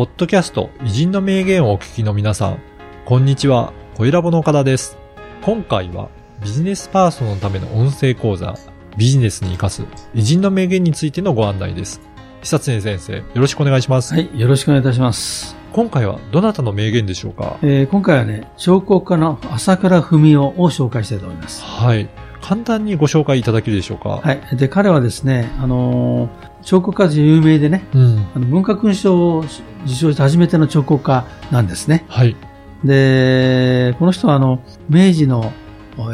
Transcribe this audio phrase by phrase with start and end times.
[0.00, 2.58] ポッドキャスト偉人の名言をお聞きの皆さん、
[3.04, 4.96] こんにちは、小ラボの岡田です。
[5.42, 6.08] 今回は
[6.42, 8.54] ビジネスパーソンのための音声講座、
[8.96, 9.84] ビジネスに活かす
[10.14, 12.00] 偉人の名言についてのご案内です。
[12.40, 14.14] 久常先生、よろしくお願いします。
[14.14, 15.54] はい、よろしくお願いいたします。
[15.74, 17.58] 今回はどなたの名言でしょうか？
[17.60, 21.62] えー今回はね、彫刻家の朝倉文夫を紹介したいと思います。
[21.62, 22.08] はい。
[22.40, 24.20] 簡単にご紹介いただけるでしょうか？
[24.22, 24.56] はい。
[24.56, 28.26] で、彼はですね、あのー彫刻家として有名でね、うん。
[28.34, 29.44] あの文化勲章を
[29.86, 32.04] 受賞した初めての彫刻家なんですね。
[32.08, 32.36] はい。
[32.84, 35.52] で、この人はあの、明治の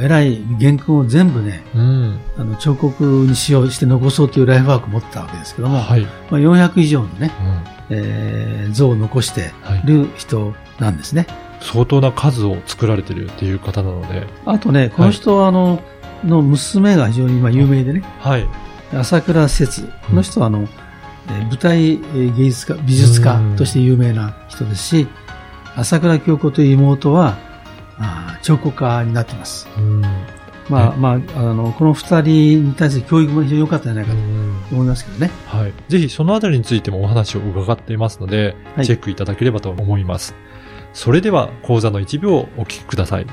[0.01, 2.19] 偉い原訓を全部ね、うん。
[2.39, 6.03] あの彫刻に使用して残そうというライフワークを持ったわけですけども、はい。
[6.03, 7.33] まあ、400以上のね、
[7.91, 7.97] うん。
[7.97, 9.83] えー像を残してはい。
[9.85, 11.27] る人なんですね。
[11.61, 14.27] 相当な数を作られてるっていう方なので。
[14.45, 15.81] あとね、この人はあの、
[16.25, 18.47] の娘が非常に今有名でね、はい。
[18.95, 19.83] 朝倉節。
[20.09, 20.69] この人はあの、
[21.29, 25.09] えー舞台えー芸術家、美術家として有名な人ですし、
[25.75, 27.37] 朝倉京子という妹は、
[27.99, 29.69] あー彫刻家になっています。
[29.77, 30.03] うん。
[30.69, 34.19] まあ、ねまあ、あの、この二人に対する教育も非常に良かったんじゃないかと
[34.75, 35.31] 思いますけどね。
[35.47, 35.73] はい。
[35.89, 40.35] ぜひそのあたりについてもお話を伺っていますので、はいチェックいただければと思います。
[40.93, 43.27] それでは講座の一部をお聞きください。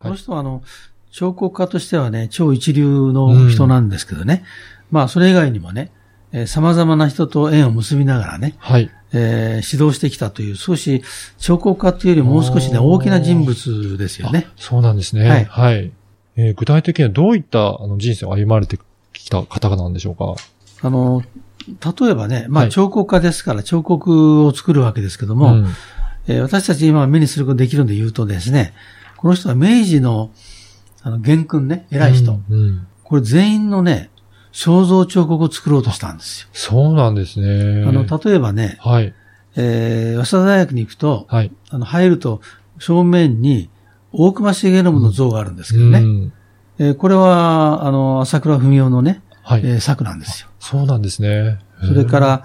[0.00, 0.62] この人はあの、
[1.10, 4.44] 彫刻家としてはね、超一流の人なんですけどね。
[4.92, 5.90] まあ、それ以外にもね、
[6.30, 8.90] えー様々な人と縁を結びながらね、はい。
[9.12, 11.02] えー指導してきたという、少し
[11.38, 14.46] 彫刻家というよりもう少しね、大きな人物ですよね。
[14.48, 15.28] あそうなんですね。
[15.28, 15.90] はいはい。
[16.36, 18.78] えー具体的にはどういったあの人生を歩まれて
[19.12, 20.36] きた方なんでしょうか？
[20.82, 21.22] あの、
[21.66, 25.66] 例えばね、まはいあ彫刻家ですから彫刻を作るわけですけども、ん
[26.28, 28.74] えー私たち今目にすることができるんで言うとですね、
[29.18, 30.30] この人は明治の
[31.02, 34.10] あの元君ね、偉い人、うんうんこれ全員のね、
[34.52, 36.48] 肖像彫刻を作ろうとしたんですよ。
[36.52, 37.86] そうなんですね。
[37.86, 39.14] あの、例えばね、はい。
[39.56, 41.50] えー、早稲田大学に行くと、はい。
[41.70, 42.42] あの、入ると
[42.78, 43.70] 正面に
[44.12, 46.00] 大隈重信の像があるんですけどね。
[46.00, 46.32] うん
[46.80, 50.48] えーこれは、あの、朝倉文夫のね、はい、えー作なんですよ。
[50.60, 51.58] そうなんですね。
[51.86, 52.42] それから、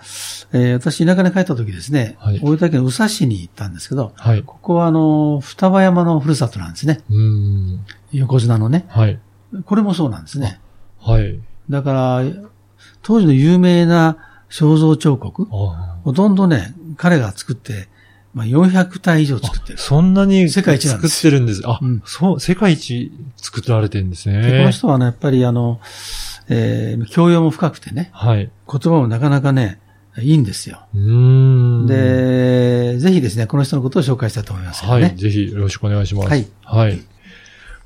[0.53, 4.44] えー私、田舎に帰った時ですね、はい大分県の宇佐市に行ったんですけど、はい。
[4.44, 7.01] ここはあの、双葉山のふるさとなんですね。
[7.09, 7.85] うん。
[8.11, 8.85] 横綱のね。
[8.89, 9.19] はい。
[9.66, 10.59] これもそうなんですね。
[10.99, 11.39] はい。
[11.69, 12.22] だから、
[13.01, 14.17] 当時の有名な
[14.49, 17.88] 肖像彫刻、あほとんどね、彼が作って、
[18.33, 19.77] まあ、400体以上作ってる。
[19.77, 21.61] そんなに世界一作ってるんです。
[21.66, 24.41] あ、うんそう、世界一作られてるんですね。
[24.41, 25.79] でこの人はね、やっぱりあの、
[26.49, 28.49] えー教養も深くてね、はい。
[28.69, 29.79] 言葉もなかなかね、
[30.19, 30.81] いいんですよ。
[30.93, 31.88] うーん。
[31.88, 35.03] で、ぜひですね、この人のことを紹介したいと思いますけどね。
[35.03, 35.16] はい。
[35.16, 36.29] ぜひよろしくお願いします。
[36.29, 36.47] はい。
[36.63, 36.99] はい。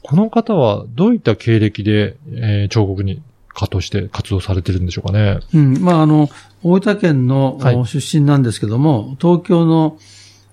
[0.02, 3.22] この方はどういった経歴で、えー彫刻に
[3.54, 5.40] 家として活動されてるんでしょうかね。
[5.54, 5.82] うん。
[5.82, 6.30] まあ、あの、
[6.64, 9.98] 大分県の、はいお出身なんですけども、東京の、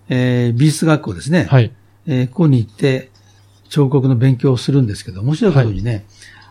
[0.09, 1.47] えー美術学校ですね。
[1.51, 1.73] はい。
[2.07, 3.11] えーここに行って、
[3.69, 6.05] 彫刻の勉強をするんですけど、面白いことにね、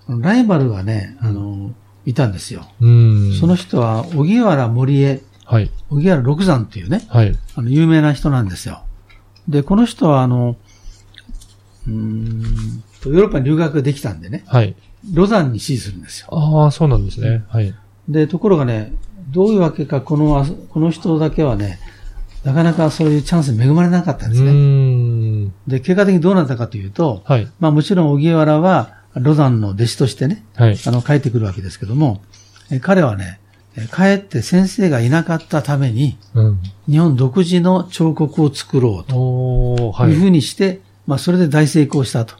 [0.07, 1.71] あのライバルがね、あの、
[2.05, 2.67] いたんですよ。
[2.81, 3.39] うーん。
[3.39, 5.69] その人は、荻原森江、はい。
[5.89, 7.37] 荻原六山っていうね、はい。
[7.55, 8.83] あの、有名な人なんですよ。
[9.47, 10.57] で、この人は、あの、
[11.87, 14.75] うーんと、ヨーロッパに留学ができたんでね、はい。
[15.13, 16.27] ロザンに支持するんですよ。
[16.31, 17.43] ああ、そうなんですね。
[17.49, 17.73] はい。
[18.09, 18.93] で、ところがね、
[19.31, 21.79] どういうわけか、この、この人だけはね、
[22.43, 25.51] なかなかそういうチャンスに恵まれなかったんうですね。
[25.67, 27.47] で、結果的にどうなったかというと、はい。
[27.59, 30.77] まあもちろん荻原は、ロザンの弟子としてね、はい。
[30.85, 32.21] あの、帰ってくるわけですけども、
[32.71, 33.39] え彼はね、
[33.77, 36.59] え帰って先生がいなかったために、うん。
[36.89, 42.35] 日本独自の彫刻を作ろうといいうふうにして、まあそれで大成功したと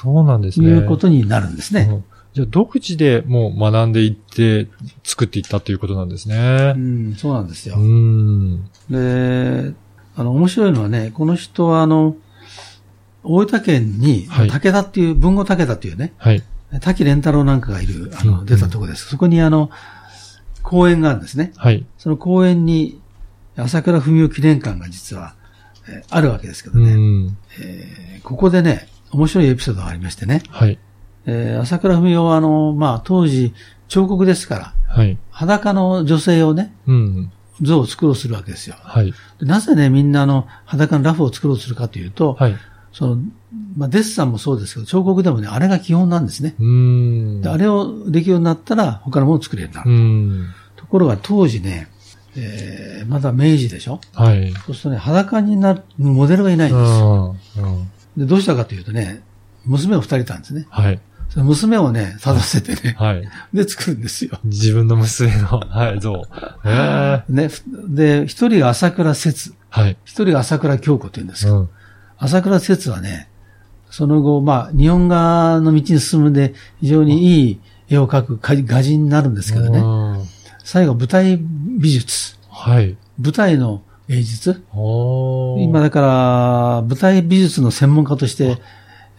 [0.00, 0.72] そうなんですいね。
[0.72, 2.02] うことになるんですね。
[2.30, 4.68] うんじゃあ、独自でもう学んでいって、
[5.02, 6.74] 作っていったということなんですうね。
[6.74, 7.80] ん、そうなんですよう。
[7.82, 8.64] ん。
[8.88, 9.74] で、
[10.16, 12.14] あの、面白いのはね、この人はあの、
[13.24, 16.42] 大分県に、はい武田っていう、文豪武田っていうね、はい。
[16.70, 19.08] 滝滝蓮太郎なんかがいる、あの、うん出たところです。
[19.08, 19.70] そこにあの、
[20.62, 21.52] 公園があるんですね。
[21.56, 21.84] はい。
[21.98, 23.00] その公園に、
[23.56, 25.34] 朝倉文夫記念館が実は、
[25.88, 27.36] えーあるわけですけどうね、ん。
[27.60, 30.78] えーここでね、面白いエピソードがありましてね、はい。
[31.26, 33.52] えー朝倉文夫はあの、まあ、当時、
[33.88, 35.18] 彫刻ですから、はい。
[35.30, 37.32] 裸の女性をね、うん。
[37.62, 38.76] 像を作ろうとするわけですよ。
[38.78, 39.12] はい。
[39.38, 42.56] でなぜね、みんなあの、裸のラフを作ろうとするかというと、はい。
[42.92, 43.18] その、
[43.76, 46.54] まあ、デッサンもそうですけど、彫刻でもね、あれが基本なんですね。
[46.58, 47.42] うーん。
[47.42, 50.04] であれをできるようになったら、他のものを作れるようになうる。
[50.44, 50.46] ん。
[50.76, 51.88] ところが当時ね、
[52.36, 54.00] えー、まだ明治でしょ？
[54.14, 54.52] はい。
[54.52, 57.36] そうするとね、裸になるモデルがいないんうですよ。
[58.16, 59.22] で、どうしたかというとね、
[59.66, 60.66] 娘を二人いたんですね。
[60.70, 61.00] はい。
[61.36, 63.28] 娘をね、立たせてね、はい。
[63.52, 64.38] で作るんですよ。
[64.44, 66.14] 自分の娘の、はい、像。
[66.14, 66.22] へ
[66.64, 67.22] え。
[67.28, 69.96] ね、ふで、一人が朝倉節、はい。
[70.04, 71.68] 一人が朝倉京子って言うんですけど、うん。
[72.18, 73.28] 朝倉節はね、
[73.90, 80.24] その後、まあ、日本画の道に進むんで、非常にいい絵を描く画画人になるんですけどね、うん
[80.64, 81.38] 最後、舞台
[81.78, 82.96] 美術、はい。
[83.18, 88.58] 舞台の芸術、今だから、舞台美術の専門家として、えー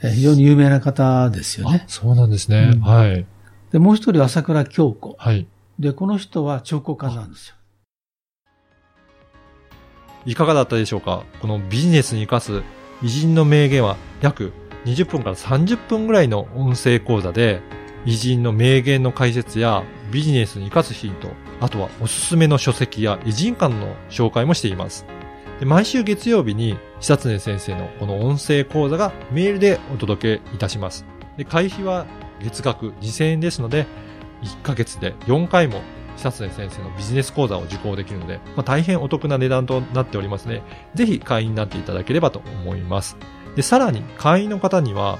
[0.01, 1.85] 非常に有名な方ですよあね。
[1.87, 2.71] そうなんですね。
[2.73, 3.25] うんはい。
[3.71, 5.15] で、もう一人、朝倉京子。
[5.19, 5.47] はい。
[5.79, 7.55] で、この人は彫刻家なんですよ。
[10.25, 11.23] いかがだったでしょうか？
[11.41, 12.63] このビジネスに活かす
[13.01, 14.53] 偉人の名言は約
[14.85, 17.61] 20分から30分ぐらいの音声講座で
[18.05, 25.05] 偉人の名言の解説やビジネスに活かすヒント、あとはおすすめの書籍や偉人館の紹介もしています。
[25.61, 31.05] で毎週月曜日に久常先生のこの音声講座がメールでお届けいたします。
[31.37, 32.07] で会費は
[32.41, 33.85] 月額2000円ですので、
[34.41, 35.83] 1ヶ月で4回も
[36.17, 40.63] 久常先生のビジネス講座を受講できるので、まあ、大変お得な値段となっておりますね。
[40.95, 43.15] ぜひ会員になっていただければと思います。
[43.55, 45.19] で、さらに会員の方には、